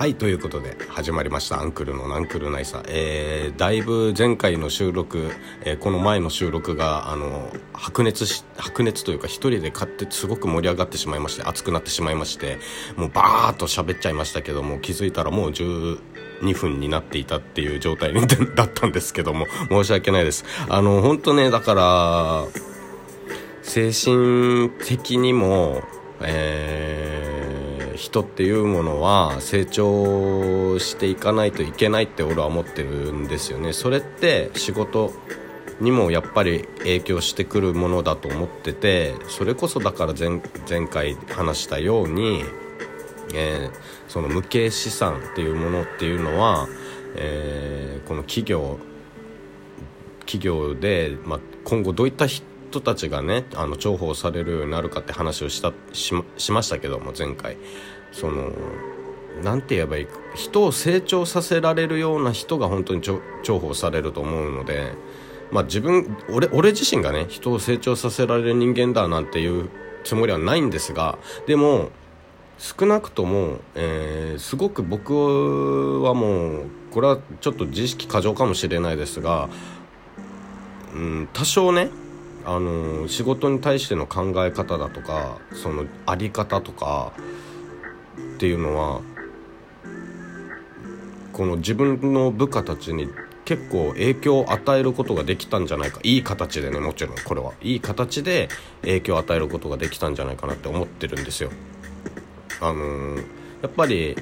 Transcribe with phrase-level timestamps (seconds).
[0.00, 5.30] はいということで始まりました「アンクルのナンクルナイサ」えー、だいぶ前回の収録、
[5.62, 12.56] えー、この前の収録があの白熱し白熱というか一人で買ってすごく盛り上がってしまいまして熱くなってしまいまして
[12.96, 15.98] もうバーッと喋っちゃいましたけども気づいたらもう12
[16.54, 18.14] 分になっていたっていう状態
[18.54, 20.46] だったんですけども申し訳ないです。
[20.70, 22.46] あの本当ねだから
[23.60, 25.82] 精神的にも
[26.22, 27.29] えー
[28.00, 33.74] 人っていうものは成長していかないといけないって俺は思ってるんですよね。
[33.74, 35.12] それって仕事
[35.80, 42.42] にもやっぱり影響してくるものだと思っててそれこそだから前前回話したように、
[43.34, 43.72] えー、
[44.08, 46.68] その無形資産っていうものっていうのは、
[47.16, 48.78] えー、この企業
[50.20, 56.14] 企業で、まあ、今後どういった人人たちがねあの重宝されるようになるかって話をしたし
[56.52, 57.56] ましたけども前回。
[58.12, 58.50] その
[59.42, 60.12] 何て言えばいいか。
[60.34, 64.92] 人を成長させられるような人が本当に重宝されると思うので
[65.50, 69.68] まあ自分俺俺自身がね人を成長させられる人間だなんていう
[70.04, 71.90] つもりはないんですがでも
[72.58, 79.48] 少なくとも、えー、すごく僕はもうこれはちょっと自意識過剰かもしれないですが、
[80.94, 81.90] うん、多少ね
[82.52, 87.12] あの仕事に対しての考え方だとかその在り方とか
[88.34, 89.02] っていうのは
[91.32, 93.08] この自分の部下たちに
[93.44, 98.48] 結構影響を与えることができたんじゃないかいい形でねもちろんこれはいい形で
[98.82, 101.50] 影響を与えることができたんじゃないかなって思ってるんですよ。
[102.60, 103.16] あの、
[103.62, 104.16] やっぱり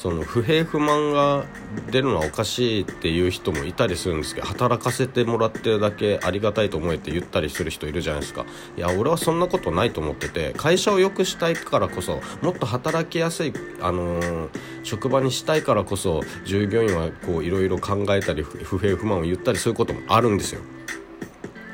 [0.00, 1.44] その不平不満が
[1.90, 8.46] 出るのはおかしいっていう人もいたりするんですけど働かせてもらってるだけありがたいと思えて言ったりする人いるじゃないですか。
[8.76, 14.48] いや俺はそんなことないと思ってて会社を良くしたいからこそもっと働きやすい、あのー、
[14.84, 17.08] 職場にしたいからこそ従業員は
[17.42, 20.60] いろいろ考えたり不平不満を言ったりそういうこともあるんですよ。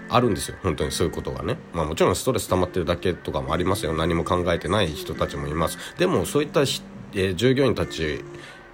[0.08, 1.58] あるんですよ本当にそういうことがね。
[1.74, 3.92] まあもちろんストレス溜まってるだけとかもありますよ。
[3.92, 5.76] 何も考えてない人たちもいます。
[5.98, 6.64] でもそういった
[7.14, 8.24] えー、従業員たち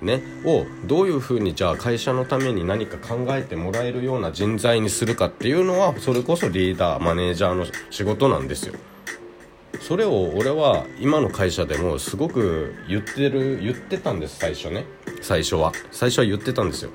[0.03, 8.75] ね、をどういうふうにじゃあ会社のために何か考えてもらえるような人材にするかっていうのはそれこそリーダーマネージャーの仕事なんですよ。
[9.81, 14.87] それを俺は今の会社でもすごく言ってる言ってたんです最初ね。
[15.21, 15.73] 最初は。
[15.91, 16.91] 最初は言ってたんですよ。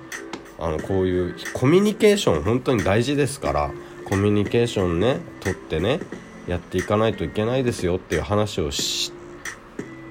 [0.57, 3.71] あのこういうコミュニケーション本当に大事ですから
[4.05, 5.99] コミュニケーションね取ってね
[6.47, 9.14] やっていかないといけないですよっていう話をして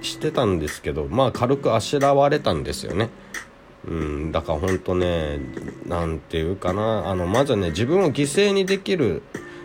[0.04, 3.10] してたんですけどまあ軽くあしらわれたんですよね。
[3.86, 5.38] うんだから本当ね
[5.86, 9.22] 何て言うかなあのまずね自分を犠牲にできる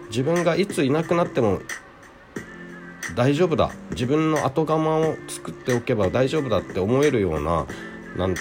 [0.09, 1.59] 自分がいついなくなっても
[3.15, 3.71] 大丈夫だ。
[3.91, 7.65] 自分の後釜を作っておけば大丈夫だって思えるような
[8.17, 8.35] なん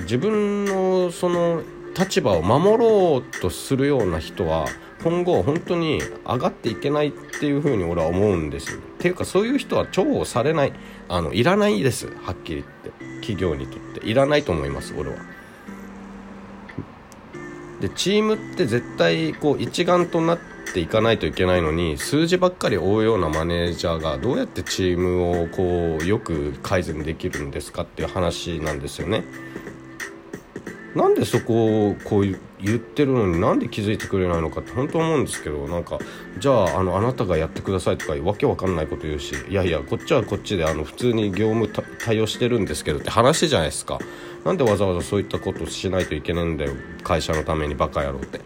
[0.00, 1.62] 自分のその
[1.96, 4.66] 立場を守ろうとするような人は
[5.02, 8.78] 今後本当に上がっていけないっていうふうに俺は思うんですよ。
[8.78, 10.72] っていうかそういう人は重宝されない
[11.08, 15.16] あのいらないですはっきり言って企業にとっていらないと思います俺は。
[17.80, 20.38] でチームって絶対こう一丸となっ
[20.72, 29.24] ていかないといけないのに数字ばっかり追うようなマネージャーがどうやってチームをこうよく改善できるんですかっていう話なんですよね。
[30.96, 32.22] なんでそこをこう
[32.58, 35.98] 言ってるのになんで気づいてくれないのかって本当思うんですけどなんか
[36.38, 41.68] じゃああのあなたがやってくださいとかわけわかんないこと言うしいやいやこっちはこっちであの普通に業務
[41.98, 43.98] 対応してるんですけどって話じゃないですか。
[44.46, 48.40] なんでわざわざそういったことしないといけないんだよ会社のためにバカ野郎って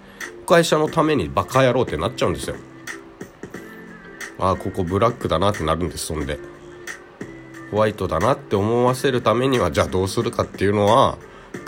[0.46, 2.56] 会社のためにバカ野郎ってなっちゃうんですよ。
[4.40, 6.38] ああここブラックだなってなるんですそんで。
[7.70, 11.18] ホワイトだなって思わせるためにはじゃあどうするかっていうのは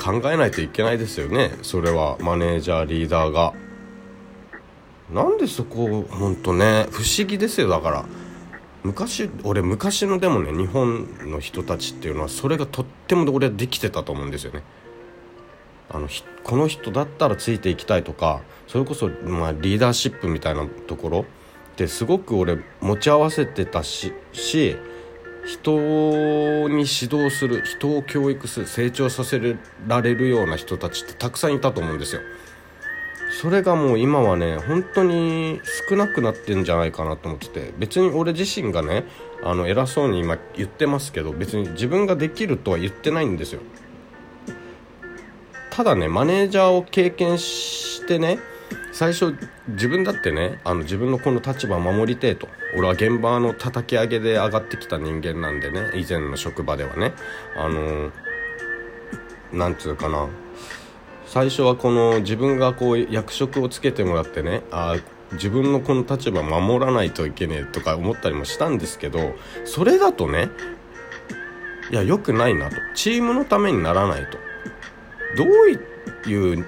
[0.02, 1.52] 考えないといけないですよね。
[1.62, 3.54] それはマネージャーリーダーが。
[5.12, 7.68] なんでそこほんとね不思議ですよ。
[7.68, 8.04] だから
[8.82, 14.64] 昔俺昔のでもね日本の人たちっていうのはそれがとっても俺はできてたと思うんですよね。
[15.88, 16.08] あの
[16.42, 21.24] この人だったらついていきたいとかそれこそ、まあ、リーダーシップみたいなところっ
[21.76, 24.76] てすごく俺持ち合わせてたしし
[25.44, 29.40] 人に指導する人を教育する成長させ
[29.86, 32.20] られるような人たちってたくさんいたと思うんですよ。
[33.40, 39.04] それがもう今はね本当に少なくなってんじゃないかなと思ってて別に俺自身がね
[39.42, 43.60] あの偉そうに今言ってますけど別に自分ができるとは言ってないんですよ。
[45.70, 48.38] ただねマネージャーを経験してね
[48.92, 49.34] 最初
[49.68, 52.48] 自分だってねあの自分のこの立場を守りてえと。
[52.76, 57.12] 俺は現場の叩き上げで上がってきた人間なんでね以前の職場ではね。
[57.56, 58.10] あの
[59.52, 60.28] なんつうかな。
[61.26, 64.96] 最初はこの自分がこう役職をつけてもらってねあ
[65.32, 69.34] 自分のこの立場守らないといけねえとか思ったりもしたんですけど
[69.64, 70.50] それだとね
[71.90, 72.76] いや良くないなと。
[72.94, 74.38] チームのためにならないと。
[75.36, 76.66] どういう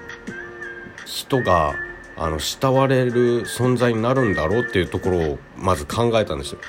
[1.05, 1.75] 人が
[2.17, 6.59] あの慕われる存在になるんだろうっていうところをまず考えたんですよ。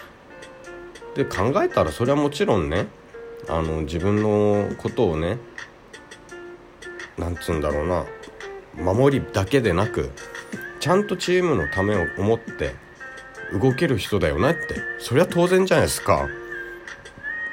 [1.15, 2.89] で考えたらそれはもちろんね
[3.49, 5.39] あの自分のことをね
[7.17, 8.05] なんつうんだろうな
[8.93, 10.11] 守りだけでなく
[10.81, 12.75] ちゃんとチームのためを思って
[13.53, 16.29] 動ける人だよねってそりゃ当然じゃないですか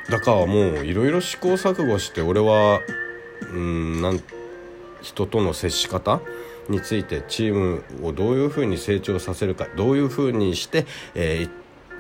[0.10, 2.82] だからもういろいろ試行錯誤して俺は
[3.54, 4.20] うんなん
[5.02, 6.22] 人との接し方
[6.70, 11.50] についてチームをどういうふうに成長させるかどういうふうにして、えー、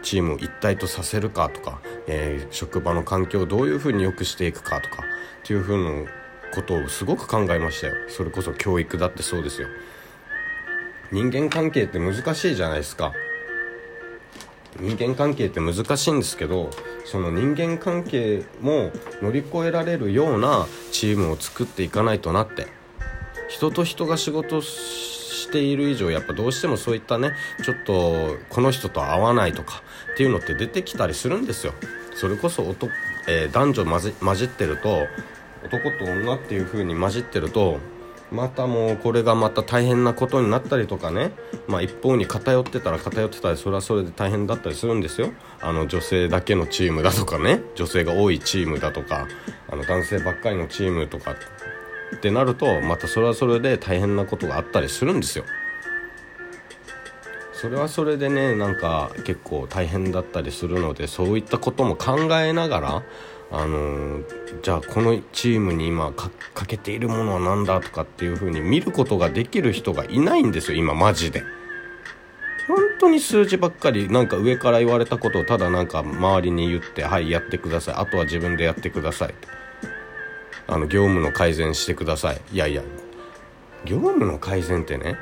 [0.01, 5.03] チームを一体とさせるかとか、えー、職場の環境をどういうふうに良くしていくかとか
[5.43, 6.09] っていうふうな
[6.53, 7.95] ことをすごく考えましたよ。
[8.09, 9.67] それこそ教育だってそうですよ。
[11.11, 13.13] 人間関係って難しいじゃないですか。
[14.79, 16.71] 人間関係って難しいんですけど
[17.05, 22.82] その人間関係も乗り越えられるようなチームを作っていかないとなって。
[23.53, 27.33] 人と人が仕事している以上やっぱどうしてもそういったね
[27.63, 29.83] ちょっとこの人と合わないとか
[30.13, 31.73] っていうのって出てきたりするんですよ。
[32.15, 32.91] それこそ男、
[33.27, 35.05] えー、男女混じってると
[35.63, 37.77] 男と女っていう風に混じってると
[38.31, 41.31] またもうこれがまた大変なことになったりとかね、
[41.67, 45.31] まあ、一方に偏ってたら偏ってたりそれはそれで大変だったりするんですよ。
[45.61, 49.27] あの女性だけのチームだとかね女性が多いチームだとか
[49.69, 51.35] あの男性ばっかりのチームとか
[52.13, 55.45] ってなるとまたそれはそれで大変なことがあったりするんですよ。
[57.53, 63.03] それはそれでねなんか結構大変だったりするのでそういったことも考えながら
[63.51, 66.29] あのー、じゃあこのチームに今か
[66.65, 71.43] けているものは何だとかっていう風に見ることができる人がいないんですよ今マジで。
[72.67, 77.95] 本当に数字ばっかりなんか上から言われたことをただなんか周りに言ってはいやってください。
[77.95, 79.33] あとは自分でやってください
[80.67, 82.81] あの業務の改善してくださいいやいや
[83.85, 85.17] 業務の改善ってね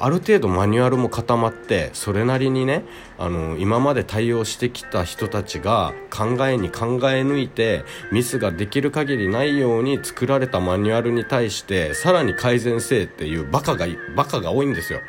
[0.00, 2.84] ある程度マニュアルも固まってそれなりにね
[3.18, 15.00] あの今まで対応してきた人たちが考えに考え抜いてミスができる限りないように作られたマニュアルに対してさらに改善せえっていうバカがバカが多いんですよ。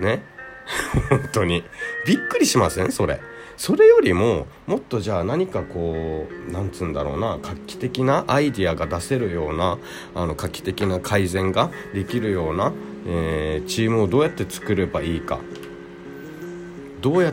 [0.00, 0.22] ね
[1.10, 1.64] 本当に。
[2.06, 2.92] びっくりしません？
[2.92, 3.20] それ。
[3.56, 9.78] それよりももっとじゃあ何かこうなんつうんだろうな画期的なアイディアが出せるような
[10.12, 12.72] あの画期的な改善ができるような、
[13.06, 15.38] えー、チームをどうやって作ればいいか。
[17.00, 17.32] どうや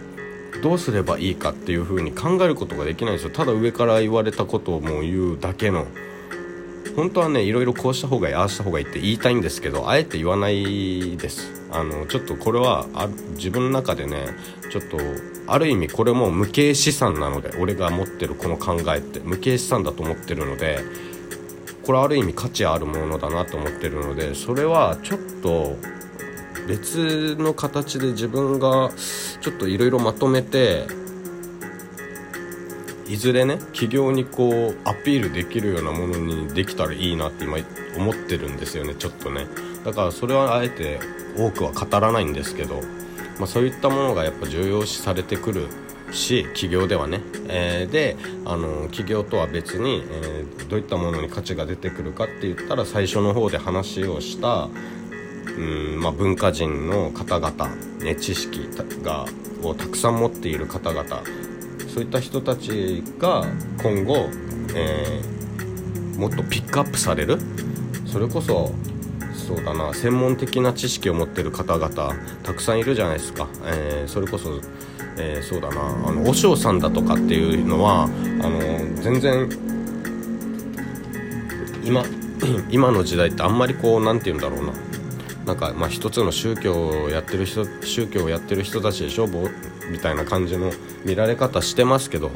[0.62, 3.32] どうすればいいかっていう風に考えることができないんですよ。
[3.32, 5.88] ただ上から言われたことをもう言うだけの
[6.96, 11.62] 本当はねいろいろこうした方がいいああした方がいいって言いたいんですけどあえて言わないです。
[11.72, 14.26] あのちょっとこれはあ自分の中でね
[14.72, 14.98] ちょっと
[15.48, 20.80] ある意味これも無形資産なので俺が持ってるこの考えって無形資産だと思ってるので
[21.86, 25.78] これある意味価値あるものだなと思ってるのでそれはちょっと
[26.68, 28.92] 別の形で自分が
[29.42, 30.86] ちょっといろいろまとめて
[33.12, 37.58] いずれね企業にこうアピールできるようなものにできたらいいなって今
[37.98, 39.48] 思ってるんですよねちょっとね。
[39.84, 41.00] だからそれはあえて
[41.38, 42.76] 多くは語らないんですけど、
[43.38, 45.68] まあ、そういったものがやっぱ重要視されてくる
[46.14, 54.70] し企業ではね、えー、であの企業とは別に、えー、どういったものに価値が出てくるかって言ったら最初の方で話をした
[55.58, 57.68] うんまあ、文化人の方々、
[58.00, 58.70] ね、知識
[59.04, 59.26] が
[59.64, 61.24] をたくさん持っている方々
[61.94, 63.46] そういった人たちが
[63.84, 64.30] 今後、
[64.76, 67.38] えー、もっとピックアップされる？
[68.06, 68.74] それこそ
[69.34, 74.62] そうだな専門的な知識を持ってる方々たくさんいるじゃないですか、えー、それこそ、
[75.18, 78.60] えー、そうだなあの和尚さんだとかっていうのはあの
[79.02, 79.50] 全然
[81.84, 82.04] 今
[82.72, 84.91] 今の時代ってあんまりこう何て言うんだろうな。
[85.46, 89.28] なんかまあ一つの宗教をやってる人宗教をやってる人たちでしょ
[89.90, 90.72] みたいな感じの
[91.06, 92.32] 見られ方してますけど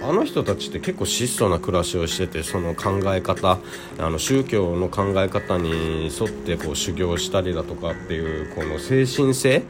[0.00, 3.58] あの人たちって結構質素な暮らしをしててその考え方
[3.98, 9.62] あの宗教の考え方に沿ってこう修行したりだとかっていうこの精神性っ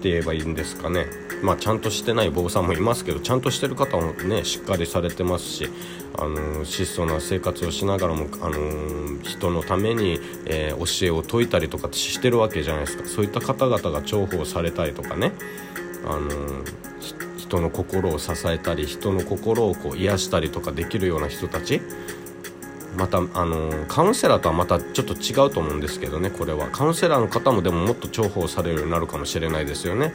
[0.00, 1.06] て言えばいいんですかね。
[1.42, 5.70] まあちゃんとしてない坊さんもいますけどちゃんとしてる方もねしっかりされてますし
[6.20, 13.04] あの質素な生活をしながらもあの人のために、えー、教えを説いたりとかしてるわけじゃないですか。
[13.06, 15.32] そういった方々が重宝されたりとかね。
[16.06, 16.28] あの
[17.36, 21.80] 人の心を支えたり人の心をこう癒したりとかできるような人たち。
[22.96, 26.68] またあのカウンセラーとはまたちょっと違うと思うんですけどねこれは。
[26.70, 30.12] カウンセラーの方もでももっと重宝されるようになるかもしれないですよね、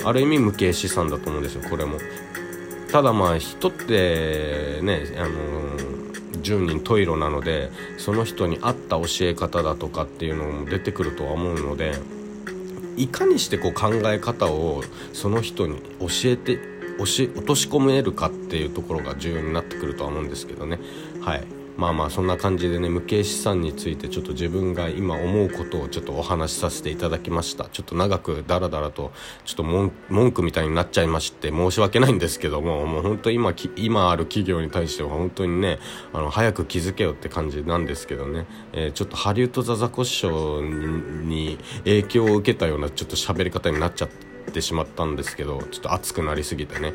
[0.00, 1.98] うん、ある意味無形資産だと思うんですよこれも。
[2.92, 11.94] ただまあ人ってねあの十人十色なのでその人に合った教え方だとかっていうのも出てくるとは思うので
[12.96, 14.82] いかにしてこう考え方を
[15.14, 16.58] その人に教えて
[16.96, 20.78] 押し落とし込めるかっていうところが重要になってくるとは思うんですけどね。
[21.22, 21.61] はい。
[21.76, 27.64] まあまあそんな感じでね無形資産についてちょっと自分が今思うことをちょっとお話しさせていただきました。
[27.64, 29.12] ちょっと長くダラダラと
[29.44, 35.78] ちょっと文句みたいになっちゃいまして申し訳ないんですけどももう本当今今ある企業に対しては本当にね
[36.12, 44.08] あの早く気づけよって感じなんですけどね、えー、ちょっとハリウッドザザコシショウに影響を受けたようなちょっと喋り方になっちゃっ
[44.52, 46.92] てしまったんですけどちょっと熱くなりすぎてね。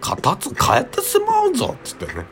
[0.00, 2.26] 形変えてしまうぞっつってね。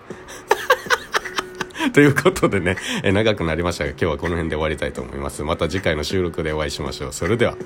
[1.93, 5.43] ということでね、え長くなりましたが今日はこの辺で終わりたいと思います。
[5.43, 7.13] また次回の収録でお会いしましょう。
[7.13, 7.57] それでは。